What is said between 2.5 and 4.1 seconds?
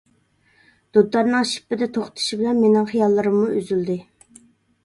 مېنىڭ خىياللىرىممۇ ئۈزۈلدى.